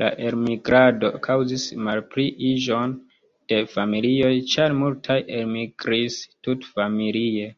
La 0.00 0.06
elmigrado 0.30 1.10
kaŭzis 1.26 1.62
malpliiĝon 1.86 2.92
de 3.52 3.60
familioj, 3.74 4.32
ĉar 4.54 4.74
multaj 4.82 5.16
elmigris 5.38 6.18
tutfamilie. 6.48 7.48